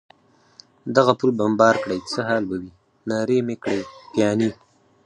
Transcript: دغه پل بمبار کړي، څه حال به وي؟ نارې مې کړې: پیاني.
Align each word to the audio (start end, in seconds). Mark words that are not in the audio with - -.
دغه 0.95 1.13
پل 1.19 1.29
بمبار 1.39 1.75
کړي، 1.83 1.97
څه 2.11 2.19
حال 2.27 2.43
به 2.49 2.55
وي؟ 2.61 2.71
نارې 3.09 3.39
مې 3.47 3.55
کړې: 3.63 3.81
پیاني. 4.11 4.49